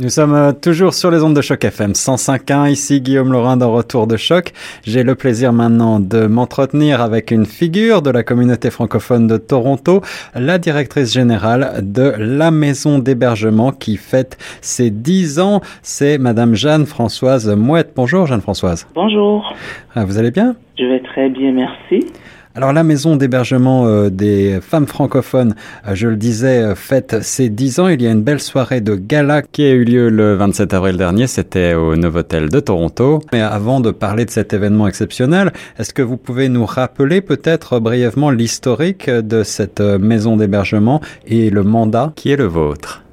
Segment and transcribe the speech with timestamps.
[0.00, 2.70] Nous sommes euh, toujours sur les ondes de choc FM 105.1.
[2.70, 4.52] Ici Guillaume Laurin dans Retour de choc.
[4.82, 10.00] J'ai le plaisir maintenant de m'entretenir avec une figure de la communauté francophone de Toronto,
[10.34, 15.60] la directrice générale de la maison d'hébergement qui fête ses 10 ans.
[15.82, 17.92] C'est Madame Jeanne-Françoise Mouette.
[17.94, 18.88] Bonjour Jeanne-Françoise.
[18.94, 19.54] Bonjour.
[19.94, 20.56] Ah, vous allez bien?
[20.78, 22.06] Je vais très bien, merci.
[22.56, 25.54] Alors la maison d'hébergement euh, des femmes francophones,
[25.86, 27.86] euh, je le disais, euh, fête ses 10 ans.
[27.86, 30.96] Il y a une belle soirée de gala qui a eu lieu le 27 avril
[30.96, 31.28] dernier.
[31.28, 33.20] C'était au Novotel de Toronto.
[33.32, 37.78] Mais avant de parler de cet événement exceptionnel, est-ce que vous pouvez nous rappeler peut-être
[37.78, 43.04] brièvement l'historique de cette maison d'hébergement et le mandat qui est le vôtre?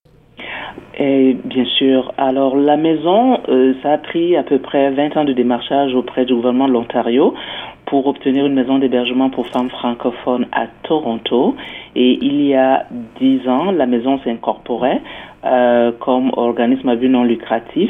[0.97, 2.11] Et bien sûr.
[2.17, 3.37] Alors, la maison,
[3.83, 7.35] ça a pris à peu près 20 ans de démarchage auprès du gouvernement de l'Ontario
[7.87, 11.55] pour obtenir une maison d'hébergement pour femmes francophones à Toronto.
[11.95, 12.85] Et il y a
[13.19, 15.01] dix ans, la maison s'est incorporée
[15.45, 17.89] euh, comme organisme à but non lucratif.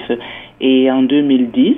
[0.62, 1.76] Et en 2010,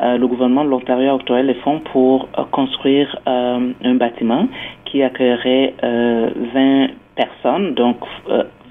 [0.00, 4.48] euh, le gouvernement de l'Ontario a octroyé les fonds pour euh, construire un bâtiment
[4.86, 7.98] qui accueillerait 20 personnes, donc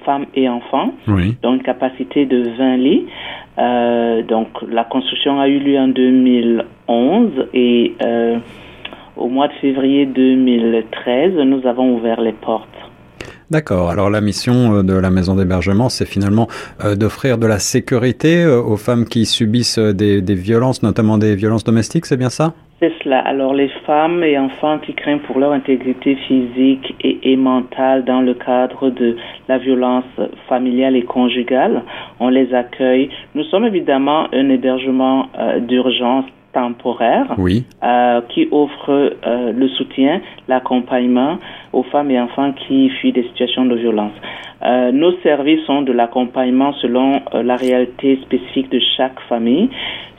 [0.05, 1.35] femmes et enfants, oui.
[1.43, 3.05] une capacité de 20 lits.
[4.27, 7.93] donc la construction a eu lieu en 2011 et
[9.17, 12.67] au mois de février 2013, nous avons ouvert les portes.
[13.51, 13.89] D'accord.
[13.89, 16.47] Alors la mission euh, de la maison d'hébergement, c'est finalement
[16.85, 21.65] euh, d'offrir de la sécurité euh, aux femmes qui subissent des, violences, notamment des violences
[21.65, 22.53] domestiques, c'est bien ça?
[22.79, 23.19] C'est cela.
[23.19, 28.21] Alors les femmes et enfants qui craignent pour leur intégrité physique et, et, mentale dans
[28.21, 29.17] le cadre de
[29.49, 30.05] la violence
[30.47, 31.83] familiale et conjugale,
[32.21, 33.09] on les accueille.
[33.35, 35.27] Nous sommes évidemment un hébergement
[35.67, 37.65] d'urgence temporaire oui.
[37.83, 41.37] euh, qui offre euh, le soutien, l'accompagnement
[41.73, 44.13] aux femmes et enfants qui fuient des situations de violence.
[44.63, 49.69] Euh, nos services sont de l'accompagnement selon euh, la réalité spécifique de chaque famille,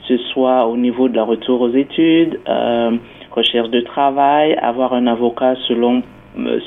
[0.07, 2.91] ce soit au niveau de la retour aux études, euh,
[3.31, 6.03] recherche de travail, avoir un avocat selon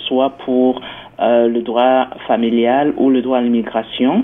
[0.07, 0.81] soit pour
[1.19, 4.23] le droit familial ou le droit à l'immigration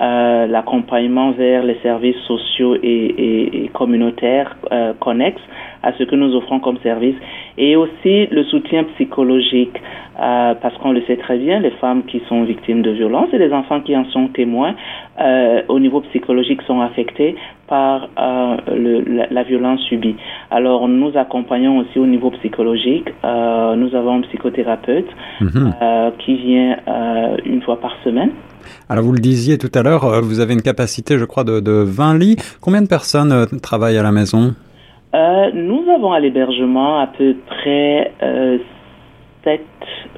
[0.00, 5.42] euh, l'accompagnement vers les services sociaux et, et, et communautaires euh, connexes
[5.82, 7.16] à ce que nous offrons comme service
[7.56, 9.76] et aussi le soutien psychologique
[10.20, 13.38] euh, parce qu'on le sait très bien, les femmes qui sont victimes de violences et
[13.38, 14.74] les enfants qui en sont témoins
[15.20, 17.36] euh, au niveau psychologique sont affectés
[17.68, 20.16] par euh, le, la, la, violence subie.
[20.50, 23.08] Alors nous accompagnons aussi au niveau psychologique.
[23.24, 25.10] Euh, nous avons un psychothérapeute
[25.40, 26.12] mm -hmm.
[26.18, 26.76] qui vient
[27.44, 28.32] une fois par semaine
[28.88, 31.60] alors vous le disiez tout à l'heure, euh, vous avez une capacité, je crois, de,
[31.60, 32.36] de 20 lits.
[32.60, 34.54] Combien de personnes euh, travaillent à la maison?
[35.14, 38.58] Euh, Nous avons à l'hébergement à peu près euh,
[39.44, 39.60] 7,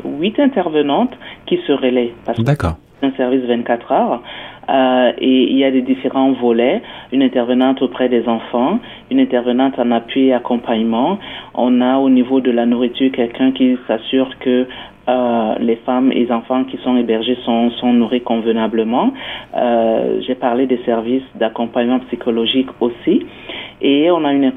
[0.04, 1.12] 8 intervenantes
[1.46, 2.12] qui se relaient.
[2.38, 2.76] D'accord.
[3.00, 4.22] C'est un service 24 heures.
[4.68, 6.82] Euh, et il y a des différents volets.
[7.12, 8.78] Une intervenante auprès des enfants,
[9.10, 11.18] une intervenante en appui et accompagnement.
[11.54, 14.66] On a au niveau de la nourriture quelqu'un qui s'assure que
[15.10, 19.12] euh, les femmes et les enfants qui sont hébergés sont, nourris convenablement.
[19.56, 23.26] Euh, J'ai parlé des services d'accompagnement psychologique aussi.
[23.80, 24.52] Et on a une,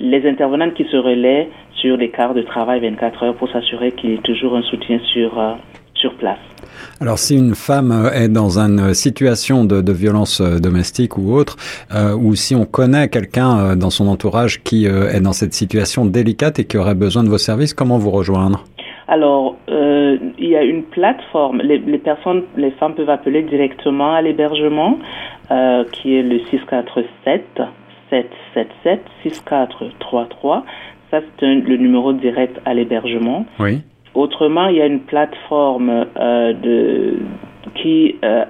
[0.00, 1.48] les intervenantes qui se relaient
[1.80, 4.98] sur les quarts de travail 24 heures pour s'assurer qu'il y ait toujours un soutien
[5.12, 5.54] sur, euh,
[6.18, 6.38] place.
[7.02, 11.58] Alors si une femme est dans une situation de, violence domestique ou autre,
[12.18, 16.64] ou si on connaît quelqu'un dans son entourage qui est dans cette situation délicate et
[16.64, 18.64] qui aurait besoin de vos services, comment vous rejoindre?
[19.10, 21.60] Alors, euh, il y a une plateforme.
[21.62, 24.98] Les, les, personnes, les femmes peuvent appeler directement à l'hébergement,
[25.50, 27.60] euh, qui est le 647
[28.08, 30.64] 777 6433.
[31.10, 33.46] Ça, c'est le numéro direct à l'hébergement.
[33.58, 33.80] Oui.
[34.14, 37.18] Autrement, il y a une plateforme euh, de,
[37.74, 38.44] qui euh,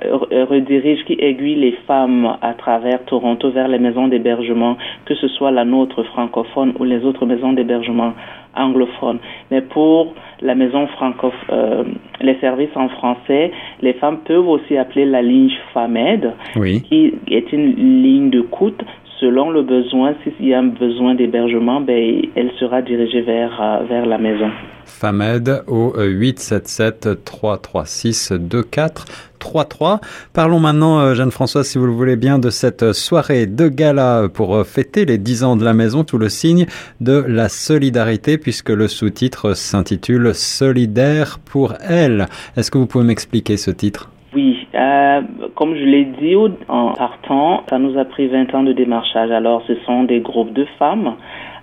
[0.49, 5.51] redirige, qui aiguille les femmes à travers Toronto vers les maisons d'hébergement, que ce soit
[5.51, 8.13] la nôtre francophone ou les autres maisons d'hébergement
[8.57, 9.19] anglophones.
[9.51, 11.85] Mais pour la maison francophone, euh,
[12.21, 16.83] les services en français, les femmes peuvent aussi appeler la ligne FAMED, oui.
[16.83, 18.81] qui est une ligne de coûte
[19.21, 23.85] selon le besoin, s'il y a un besoin d'hébergement, ben, elle sera dirigée vers, euh,
[23.89, 24.51] vers la maison.
[24.87, 29.05] FAMED au 877 336 24
[29.39, 30.01] 33.
[30.33, 35.05] Parlons maintenant, Jeanne-Françoise, si vous le voulez bien, de cette soirée de gala pour fêter
[35.07, 36.67] les 10 ans de la maison, tout le signe
[37.01, 42.27] de la solidarité, puisque le sous-titre s'intitule Solidaire pour elle.
[42.57, 44.11] Est-ce que vous pouvez m'expliquer ce titre?
[44.35, 45.23] Oui, euh,
[45.57, 46.37] comme je l'ai dit
[46.69, 49.31] en partant, ça nous a pris 20 ans de démarchage.
[49.31, 51.15] Alors, ce sont des groupes de femmes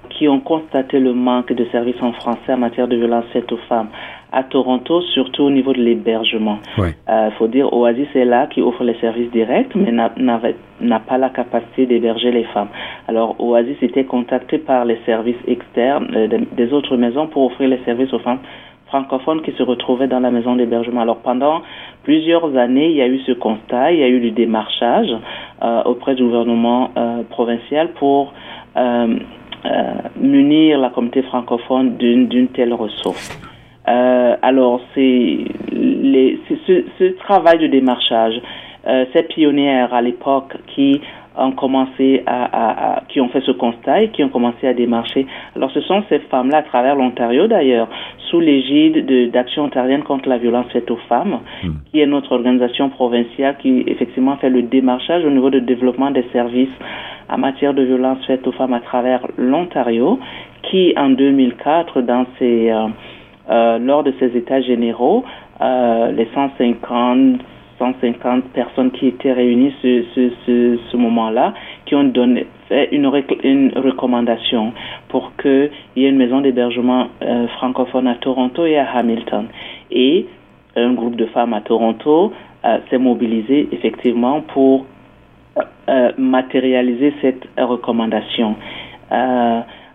[0.09, 3.59] qui ont constaté le manque de services en français en matière de violence faite aux
[3.69, 3.87] femmes.
[4.29, 6.57] à Toronto, surtout au niveau de l'hébergement.
[6.77, 6.89] Il Oui.
[7.37, 11.85] faut dire, Oasis est là qui offre les services directs, mais n'a- pas la capacité
[11.85, 12.67] d'héberger les femmes.
[13.07, 16.27] Alors Oasis était contacté par les services externes euh,
[16.57, 18.39] des autres maisons pour offrir les services aux femmes
[18.87, 21.01] francophones qui se retrouvaient dans la maison d'hébergement.
[21.01, 21.61] Alors pendant
[22.03, 25.13] plusieurs années, il y a eu ce constat, il y a eu du démarchage
[25.63, 28.33] euh, auprès du gouvernement euh, provincial pour
[28.77, 29.17] euh,
[29.65, 33.37] euh, munir la communauté francophone d'une telle ressource.
[34.41, 35.45] Alors, c'est
[36.67, 38.35] ce, ce travail de démarchage,
[39.13, 40.99] ces pionnières à l'époque qui
[41.37, 44.73] ont commencé à, à- à- qui ont fait ce constat et qui ont commencé à
[44.73, 45.25] démarcher.
[45.55, 47.87] Alors, ce sont ces femmes-là à travers l'Ontario d'ailleurs,
[48.29, 51.39] sous l'égide de- d'Action ontarienne contre la violence faite aux femmes,
[51.91, 56.25] qui est notre organisation provinciale qui effectivement fait le démarchage au niveau de développement des
[56.33, 56.69] services
[57.29, 60.19] en matière de violence faite aux femmes à travers l'Ontario,
[60.63, 62.87] qui en 2004, dans ses, euh,
[63.49, 65.23] euh, lors de ces états généraux,
[65.61, 67.39] euh, les 150,
[67.79, 71.53] 150 personnes qui étaient réunies ce, ce, ce, ce moment-là,
[71.85, 73.11] qui ont donné, fait une,
[73.43, 74.73] une recommandation
[75.09, 79.47] pour qu'il y ait une maison d'hébergement euh, francophone à Toronto et à Hamilton.
[79.91, 80.25] Et
[80.75, 82.33] un groupe de femmes à Toronto
[82.65, 84.85] euh, s'est mobilisé effectivement pour
[85.89, 88.55] euh, matérialiser cette recommandation.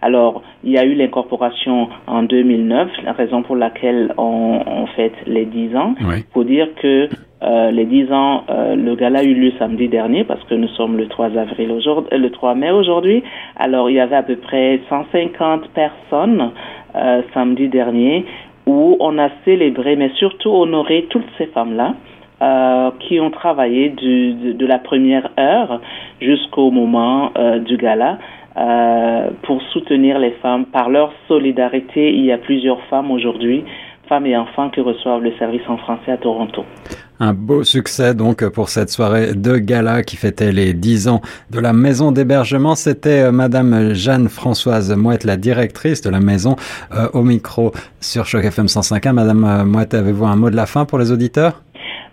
[0.04, 5.14] Alors, il y a eu l'incorporation en 2009, la raison pour laquelle on, on fête
[5.26, 5.94] les 10 ans.
[6.00, 6.24] Oui.
[6.32, 7.08] Pour dire que
[7.42, 10.68] euh, les 10 ans, euh, le gala a eu lieu samedi dernier parce que nous
[10.68, 13.22] sommes le 3 avril aujourd'hui, euh, le 3 mai aujourd'hui.
[13.56, 16.52] Alors, il y avait à peu près 150 personnes
[16.94, 18.24] euh, samedi dernier
[18.66, 21.94] où on a célébré, mais surtout honoré toutes ces femmes-là
[22.42, 25.80] euh, qui ont travaillé du, de, de la première heure
[26.20, 28.18] jusqu'au moment euh, du gala
[28.56, 30.66] euh, pour soutenir les femmes.
[30.66, 33.64] Par leur solidarité, il y a plusieurs femmes aujourd'hui,
[34.24, 36.64] et enfants, qui reçoivent le service en français à Toronto.
[37.20, 41.20] Un beau succès donc pour cette soirée de gala qui fêtait les 10 ans
[41.50, 42.74] de la maison d'hébergement.
[42.74, 46.56] C'était euh, Madame Jeanne-Françoise Mouette, la directrice de la maison,
[46.94, 49.12] euh, au micro sur Choc FM 105.1.
[49.12, 51.62] Madame euh, Mouette, avez-vous un mot de la fin pour les auditeurs?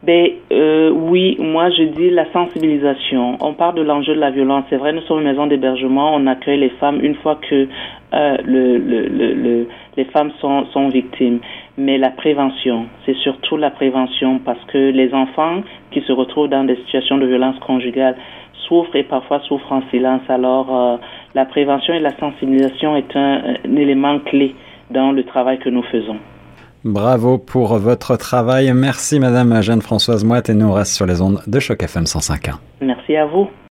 [0.01, 3.37] Ben euh, oui, moi je dis la sensibilisation.
[3.41, 4.63] On parle de l'enjeu de la violence.
[4.69, 6.15] C'est vrai, nous sommes une maison d'hébergement.
[6.15, 7.67] On accueille les femmes une fois que
[8.13, 9.67] euh, le, le, le, le,
[9.97, 11.39] les femmes sont, sont victimes.
[11.77, 16.63] Mais la prévention, c'est surtout la prévention parce que les enfants qui se retrouvent dans
[16.63, 18.15] des situations de violence conjugale
[18.69, 20.21] souffrent et parfois souffrent en silence.
[20.29, 20.97] Alors euh,
[21.35, 24.55] la prévention et la sensibilisation est un, un élément clé
[24.91, 26.19] dans le travail que nous faisons.
[26.85, 28.71] Bravo pour votre travail.
[28.73, 32.55] Merci Madame Jeanne-Françoise Mouette et nous reste sur les ondes de Choc FM 105.1.
[32.81, 33.49] Merci à vous.